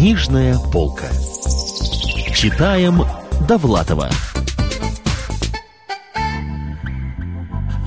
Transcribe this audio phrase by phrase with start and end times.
[0.00, 1.08] Книжная полка.
[2.34, 3.02] Читаем
[3.46, 4.08] Довлатова.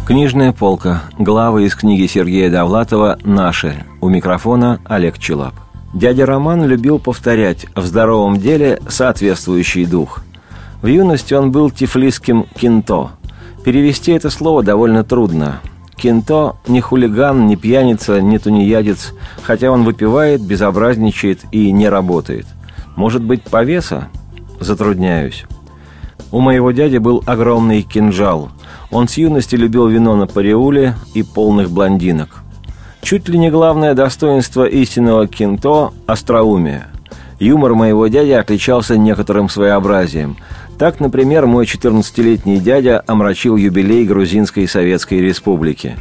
[0.05, 1.01] Книжная полка.
[1.17, 3.83] Главы из книги Сергея Довлатова «Наши».
[3.99, 5.55] У микрофона Олег Челап.
[5.95, 10.21] Дядя Роман любил повторять «в здоровом деле соответствующий дух».
[10.83, 13.09] В юности он был тифлисским «кинто».
[13.65, 15.61] Перевести это слово довольно трудно.
[16.03, 22.45] Кинто не хулиган, не пьяница, не тунеядец, хотя он выпивает, безобразничает и не работает.
[22.97, 24.09] Может быть, повеса?
[24.59, 25.45] Затрудняюсь.
[26.29, 28.49] У моего дяди был огромный кинжал.
[28.91, 32.43] Он с юности любил вино на париуле и полных блондинок.
[33.01, 36.87] Чуть ли не главное достоинство истинного кинто– остроумие.
[37.39, 40.35] Юмор моего дяди отличался некоторым своеобразием.
[40.77, 45.97] Так, например, мой 14-летний дядя омрачил юбилей Грузинской Советской Республики.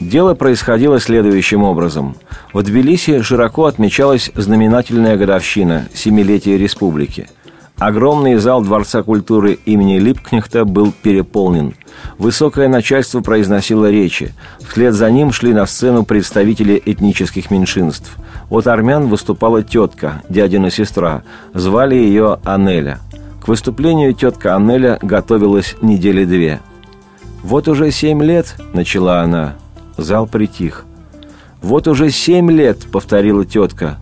[0.00, 2.16] Дело происходило следующим образом.
[2.52, 7.28] В Тбилиси широко отмечалась знаменательная годовщина– Семилетия Республики–
[7.82, 11.74] Огромный зал Дворца культуры имени Липкнехта был переполнен.
[12.16, 14.34] Высокое начальство произносило речи.
[14.60, 18.16] Вслед за ним шли на сцену представители этнических меньшинств.
[18.50, 21.24] От армян выступала тетка, дядина сестра.
[21.54, 23.00] Звали ее Анеля.
[23.42, 26.60] К выступлению тетка Анеля готовилась недели две.
[27.42, 29.54] «Вот уже семь лет»,— начала она.
[29.96, 30.84] Зал притих.
[31.60, 33.98] «Вот уже семь лет»,— повторила тетка.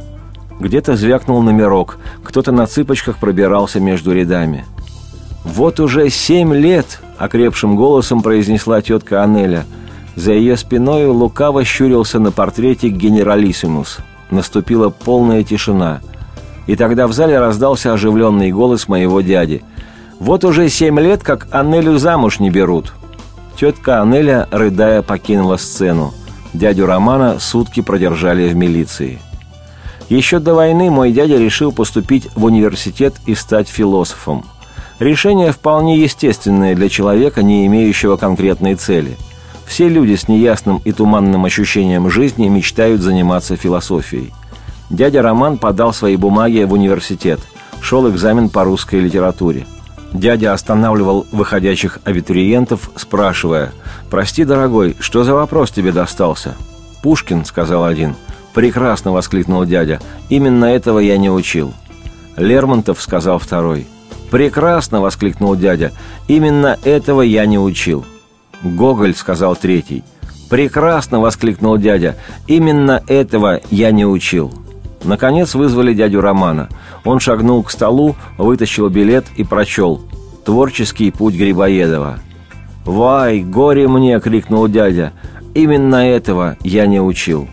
[0.61, 4.67] Где-то звякнул номерок, кто-то на цыпочках пробирался между рядами.
[5.43, 9.65] «Вот уже семь лет!»— окрепшим голосом произнесла тетка Анеля.
[10.17, 14.01] За ее спиной лукаво щурился на портрете генералиссимус.
[14.31, 16.03] Наступила полная тишина.
[16.67, 19.63] И тогда в зале раздался оживленный голос моего дяди.
[20.19, 22.93] «Вот уже семь лет, как Анелю замуж не берут!»
[23.59, 26.15] Тетка Анеля, рыдая, покинула сцену.
[26.53, 29.21] Дядю Романа сутки продержали в милиции.
[30.09, 34.45] Еще до войны мой дядя решил поступить в университет и стать философом.
[34.99, 39.17] Решение вполне естественное для человека, не имеющего конкретной цели.
[39.67, 44.33] Все люди с неясным и туманным ощущением жизни мечтают заниматься философией.
[44.91, 47.41] Дядя Роман подал свои бумаги в университет,
[47.81, 49.67] шел экзамен по русской литературе.
[50.13, 53.73] Дядя останавливал выходящих абитуриентов, спрашивая,
[54.11, 56.57] «Прости, дорогой, что за вопрос тебе достался?»
[57.03, 58.17] «Пушкин»,— сказал один,—
[58.55, 60.01] «Прекрасно!»— воскликнул дядя.
[60.29, 61.73] «Именно этого я не учил».
[62.37, 63.87] «Лермонтов»,— сказал второй.
[64.31, 65.93] «Прекрасно!»— воскликнул дядя.
[66.29, 68.05] «Именно этого я не учил».
[68.63, 70.05] «Гоголь»,— сказал третий.
[70.49, 72.17] «Прекрасно!»— воскликнул дядя.
[72.47, 74.53] «Именно этого я не учил».
[75.05, 76.69] Наконец вызвали дядю Романа.
[77.05, 80.01] Он шагнул к столу, вытащил билет и прочел
[80.45, 82.19] «Творческий путь Грибоедова».
[82.85, 85.13] «Вай, горе мне!»— крикнул дядя.
[85.55, 87.49] «Именно этого я не учил».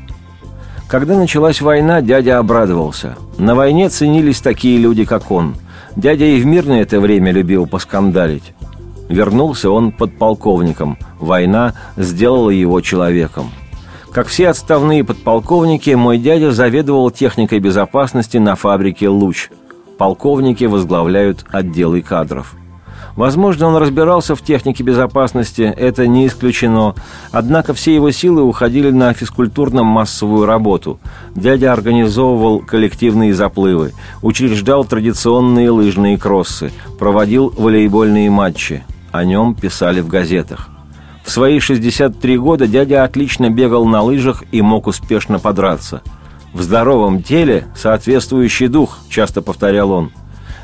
[0.87, 3.15] Когда началась война, дядя обрадовался.
[3.37, 5.55] На войне ценились такие люди, как он.
[5.97, 8.53] Дядя и в мирное это время любил поскандалить.
[9.09, 10.97] Вернулся он подполковником.
[11.19, 13.51] Война сделала его человеком.
[14.17, 19.51] Как все отставные подполковники, мой дядя заведовал техникой безопасности на фабрике «Луч».
[20.00, 22.56] Полковники возглавляют отделы кадров–
[23.16, 26.94] Возможно, он разбирался в технике безопасности, это не исключено.
[27.31, 31.00] Однако все его силы уходили на физкультурно-массовую работу.
[31.35, 38.83] Дядя организовывал коллективные заплывы, учреждал традиционные лыжные кроссы, проводил волейбольные матчи.
[39.11, 40.69] О нем писали в газетах.
[41.27, 46.01] В свои 63 года дядя отлично бегал на лыжах и мог успешно подраться.
[46.53, 50.11] «В здоровом теле соответствующий дух»,– часто повторял он–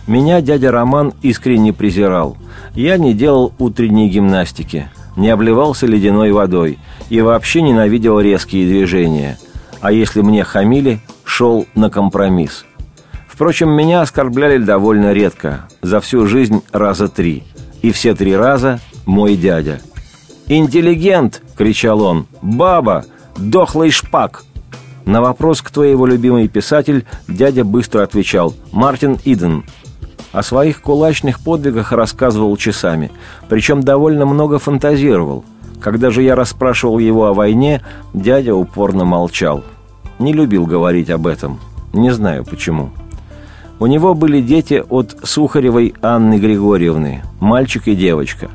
[0.07, 2.35] меня дядя Роман искренне презирал.
[2.74, 6.78] Я не делал утренней гимнастики, не обливался ледяной водой
[7.09, 9.38] и вообще ненавидел резкие движения.
[9.80, 12.66] А если мне хамили, шел на компромисс.
[13.28, 17.44] Впрочем, меня оскорбляли довольно редко, за всю жизнь раза три.
[17.81, 19.81] И все три раза мой дядя.
[20.48, 22.28] «Интеллигент!»— кричал он.
[22.42, 23.06] «Баба!
[23.38, 24.44] Дохлый шпак!»
[25.06, 29.63] На вопрос, кто его любимый писатель, дядя быстро отвечал «Мартин Иден».
[30.31, 33.12] О своих кулачных подвигах рассказывал часами,
[33.50, 35.45] причем довольно много фантазировал.
[35.80, 37.81] Когда же я расспрашивал его о войне,
[38.13, 39.63] дядя упорно молчал.
[40.18, 41.60] Не любил говорить об этом.
[41.92, 42.92] Не знаю почему.
[43.80, 48.50] У него были дети от Сухаревой Анны Григорьевны, мальчик и девочка.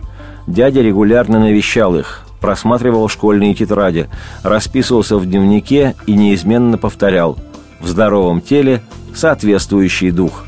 [0.48, 4.08] Дядя регулярно навещал их, просматривал школьные тетради,
[4.42, 7.36] расписывался в дневнике и неизменно повторял
[7.80, 8.82] «в здоровом теле
[9.14, 10.46] соответствующий дух».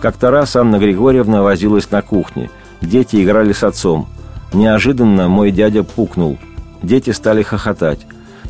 [0.00, 2.50] Как-то раз Анна Григорьевна возилась на кухне.
[2.80, 4.08] Дети играли с отцом.
[4.54, 6.38] Неожиданно мой дядя пукнул.
[6.82, 8.00] Дети стали хохотать.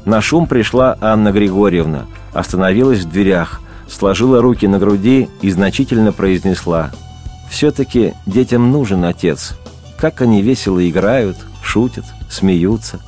[0.05, 2.07] На шум пришла Анна Григорьевна.
[2.33, 3.63] Остановилась в дверях.
[3.89, 6.93] сложила руки на груди и значительно произнесла
[7.51, 9.57] «Все-таки детям нужен отец.
[9.99, 13.01] Как они весело играют, шутят, смеются».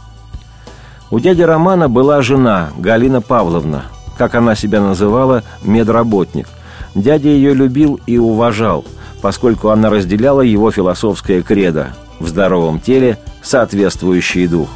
[1.11, 3.85] У дяди Романа была жена, Галина Павловна,
[4.17, 6.47] как она себя называла, медработник.
[6.95, 8.85] Дядя ее любил и уважал,
[9.21, 11.89] поскольку она разделяла его философское кредо
[12.21, 14.69] «в здоровом теле соответствующий дух».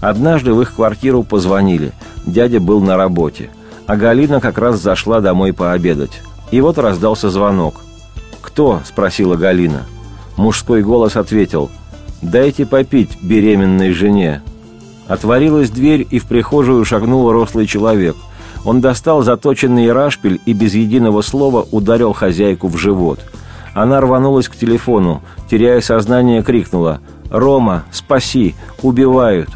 [0.00, 1.92] Однажды в их квартиру позвонили.
[2.24, 3.50] Дядя был на работе.
[3.86, 6.22] А Галина как раз зашла домой пообедать.
[6.52, 7.80] И вот раздался звонок.
[8.40, 9.82] «Кто?»– спросила Галина.
[10.38, 11.68] Мужской голос ответил.
[12.22, 14.40] «Дайте попить беременной жене».
[15.08, 18.16] Отворилась дверь, и в прихожую шагнул рослый человек.
[18.64, 23.20] Он достал заточенный рашпиль и без единого слова ударил хозяйку в живот.
[23.74, 27.00] Она рванулась к телефону, теряя сознание, крикнула
[27.30, 28.54] «Рома, спаси!
[28.82, 29.48] Убивают!»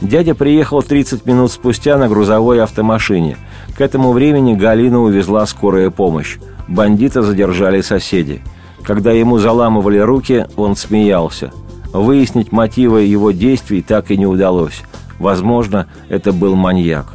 [0.00, 3.36] Дядя приехал 30 минут спустя на грузовой автомашине.
[3.76, 6.38] К этому времени Галину увезла скорая помощь.
[6.68, 8.42] Бандита задержали соседи.
[8.86, 11.50] Когда ему заламывали руки, он смеялся.
[11.92, 14.82] Выяснить мотивы его действий так и не удалось.
[15.18, 17.12] Возможно, это был маньяк.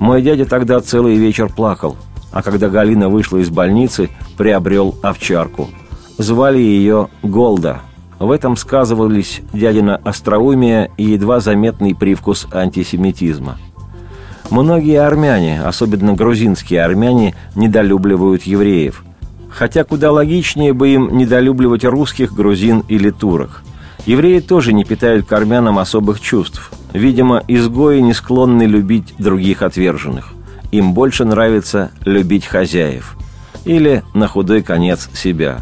[0.00, 1.96] Мой дядя тогда целый вечер плакал,
[2.32, 5.68] а когда Галина вышла из больницы, приобрел овчарку.
[6.18, 7.80] Звали ее Голда–
[8.18, 13.58] в этом сказывались дядина остроумие и едва заметный привкус антисемитизма.
[14.50, 19.04] Многие армяне, особенно грузинские армяне, недолюбливают евреев.
[19.58, 23.64] Хотя куда логичнее бы им недолюбливать русских, грузин или турок.
[24.06, 26.70] Евреи тоже не питают к армянам особых чувств.
[26.92, 30.32] Видимо, изгои не склонны любить других отверженных.
[30.70, 33.16] Им больше нравится любить хозяев.
[33.64, 35.58] Или, на худой конец, себя.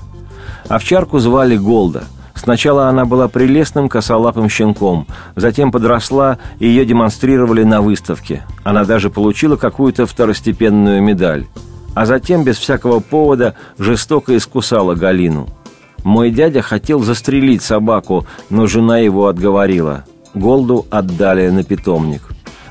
[0.69, 2.04] Овчарку звали Голда–
[2.34, 5.06] Сначала она была прелестным косолапым щенком,
[5.37, 8.44] затем подросла, и ее демонстрировали на выставке.
[8.62, 11.46] Она даже получила какую-то второстепенную медаль.
[11.96, 15.48] А затем, без всякого повода, жестоко искусала Галину.
[16.04, 20.04] Мой дядя хотел застрелить собаку, но жена его отговорила.
[20.34, 22.20] Голду отдали на питомник.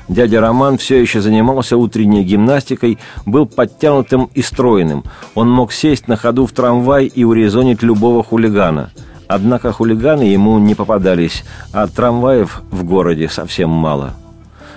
[0.08, 5.02] Дядя Роман все еще занимался утренней гимнастикой, был подтянутым и стройным.
[5.34, 8.92] Он мог сесть на ходу в трамвай и урезонить любого хулигана–
[9.28, 14.14] Однако хулиганы ему не попадались, а трамваев в городе совсем мало.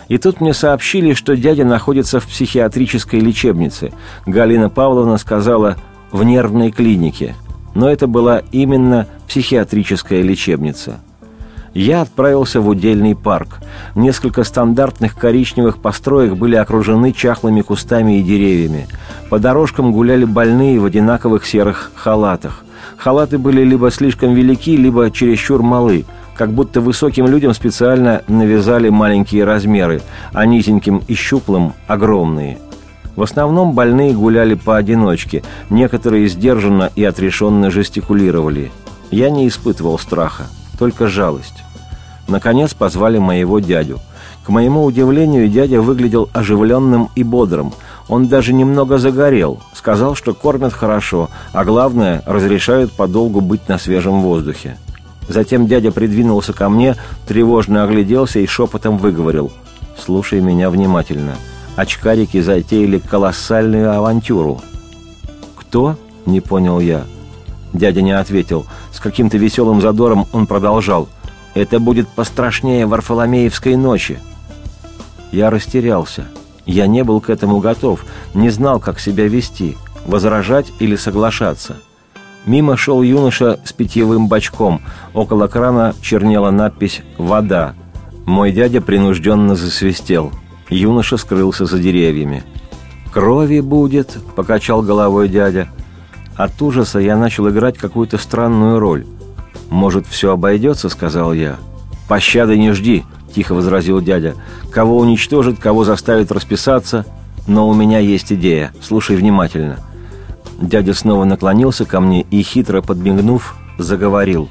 [0.09, 3.93] И тут мне сообщили, что дядя находится в психиатрической лечебнице.
[4.25, 5.77] Галина Павловна сказала
[6.11, 7.35] «в нервной клинике».
[7.75, 10.99] Но это была именно психиатрическая лечебница.
[11.75, 13.59] Я отправился в удельный парк.
[13.93, 18.87] Несколько стандартных коричневых построек были окружены чахлыми кустами и деревьями.
[19.29, 22.65] По дорожкам гуляли больные в одинаковых серых халатах.
[22.97, 26.05] Халаты были либо слишком велики, либо чересчур малы,
[26.39, 30.01] как будто высоким людям специально навязали маленькие размеры,
[30.31, 32.59] а низеньким и щуплым– огромные.
[33.17, 38.71] В основном больные гуляли поодиночке, некоторые сдержанно и отрешенно жестикулировали.
[39.11, 40.43] Я не испытывал страха,
[40.77, 41.65] только жалость.
[42.29, 43.99] Наконец позвали моего дядю.
[44.45, 47.73] К моему удивлению, дядя выглядел оживленным и бодрым–
[48.09, 54.21] он даже немного загорел, сказал, что кормят хорошо, а главное, разрешают подолгу быть на свежем
[54.21, 54.77] воздухе.
[55.29, 56.95] Затем дядя придвинулся ко мне,
[57.27, 59.51] тревожно огляделся и шепотом выговорил.
[59.97, 61.35] «Слушай меня внимательно.
[61.77, 64.61] Очкарики затеяли колоссальную авантюру».
[65.55, 67.05] «Кто?»– не понял я.
[67.71, 68.65] Дядя не ответил.
[68.91, 71.07] С каким-то веселым задором он продолжал.
[71.53, 74.19] «Это будет пострашнее Варфоломеевской ночи».
[75.31, 76.25] Я растерялся–
[76.69, 79.75] я не был к этому готов, не знал, как себя вести,
[80.05, 81.77] возражать или соглашаться.
[82.49, 84.81] Мимо шел юноша с питьевым бачком.
[85.13, 87.75] Около крана чернела надпись «Вода».
[88.25, 90.31] Мой дядя принужденно засвистел.
[90.67, 92.43] Юноша скрылся за деревьями.
[93.13, 95.67] «Крови будет»,— покачал головой дядя.
[96.35, 99.05] От ужаса я начал играть какую-то странную роль.
[99.69, 101.57] «Может, все обойдется?»— сказал я.
[102.07, 103.03] «Пощады не жди»,—
[103.35, 104.33] тихо возразил дядя.
[104.71, 107.05] «Кого уничтожит, кого заставит расписаться.
[107.45, 108.73] Но у меня есть идея.
[108.81, 109.77] Слушай внимательно».
[110.61, 114.49] Дядя снова наклонился ко мне и, хитро подмигнув, заговорил.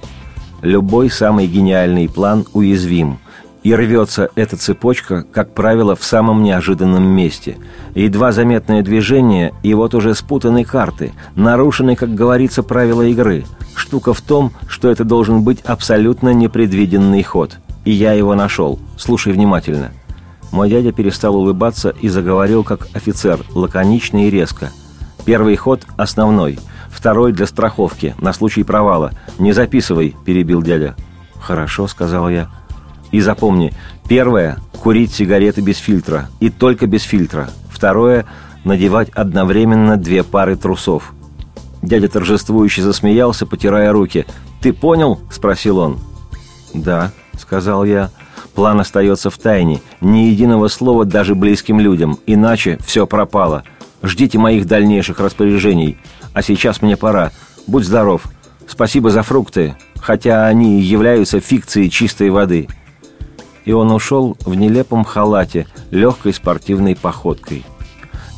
[0.62, 3.18] «Любой самый гениальный план уязвим.
[3.62, 7.58] И рвется эта цепочка, как правило, в самом неожиданном месте.
[7.94, 13.44] Едва заметное движение, и вот уже спутаны карты, нарушены, как говорится, правила игры.
[13.74, 18.78] Штука в том, что это должен быть абсолютно непредвиденный ход» и я его нашел.
[18.98, 19.92] Слушай внимательно».
[20.52, 24.70] Мой дядя перестал улыбаться и заговорил как офицер, лаконично и резко.
[25.28, 26.58] «Первый ход– основной,
[26.88, 29.10] второй– для страховки, на случай провала.
[29.38, 30.96] Не записывай»,– перебил дядя.
[31.38, 32.48] «Хорошо»,– сказал я.
[33.12, 33.74] «И запомни,
[34.08, 37.50] первое– курить сигареты без фильтра, и только без фильтра.
[37.68, 38.24] Второе–
[38.64, 41.12] надевать одновременно две пары трусов.
[41.82, 44.24] Дядя торжествующе засмеялся, потирая руки.
[44.62, 45.98] «Ты понял?»– спросил он.
[46.72, 48.08] «Да»,– сказал я.
[48.54, 49.82] «План остается в тайне.
[50.00, 52.18] Ни единого слова даже близким людям.
[52.26, 53.64] Иначе все пропало.
[54.02, 55.98] Ждите моих дальнейших распоряжений.
[56.32, 57.32] А сейчас мне пора.
[57.66, 58.24] Будь здоров.
[58.66, 62.68] Спасибо за фрукты, хотя они являются фикцией чистой воды».
[63.64, 67.64] И он ушел в нелепом халате, легкой спортивной походкой.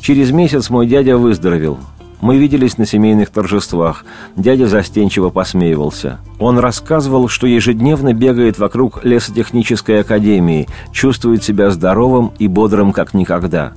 [0.01, 1.79] Через месяц мой дядя выздоровел.
[2.21, 4.05] Мы виделись на семейных торжествах.
[4.35, 6.19] Дядя застенчиво посмеивался.
[6.39, 13.73] Он рассказывал, что ежедневно бегает вокруг лесотехнической академии, чувствует себя здоровым и бодрым как никогда.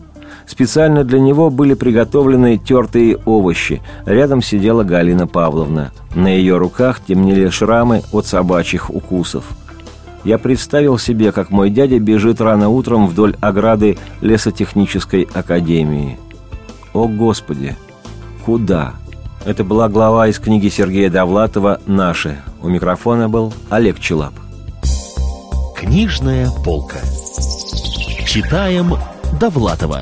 [0.46, 3.82] Специально для него были приготовлены тертые овощи.
[4.04, 5.92] Рядом сидела Галина Павловна.
[6.14, 9.44] На ее руках темнели шрамы от собачьих укусов.
[10.24, 16.18] Я представил себе, как мой дядя бежит рано утром вдоль ограды лесотехнической академии.
[16.94, 17.76] О, Господи!
[18.44, 18.94] Куда?
[19.44, 22.38] Это была глава из книги Сергея Довлатова «Наши».
[22.62, 24.32] У микрофона был Олег Челап.
[25.76, 26.98] Книжная полка.
[28.26, 28.94] Читаем
[29.38, 30.00] Довлатова.